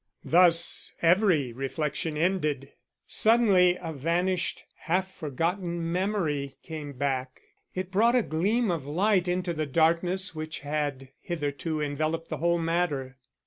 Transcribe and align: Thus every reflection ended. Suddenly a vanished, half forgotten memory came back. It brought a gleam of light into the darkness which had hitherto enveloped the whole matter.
Thus 0.25 0.93
every 1.03 1.53
reflection 1.53 2.17
ended. 2.17 2.73
Suddenly 3.05 3.77
a 3.79 3.93
vanished, 3.93 4.63
half 4.77 5.13
forgotten 5.13 5.91
memory 5.91 6.55
came 6.63 6.93
back. 6.93 7.39
It 7.75 7.91
brought 7.91 8.15
a 8.15 8.23
gleam 8.23 8.71
of 8.71 8.87
light 8.87 9.27
into 9.27 9.53
the 9.53 9.67
darkness 9.67 10.33
which 10.33 10.61
had 10.61 11.09
hitherto 11.19 11.81
enveloped 11.81 12.29
the 12.29 12.37
whole 12.37 12.57
matter. 12.57 13.19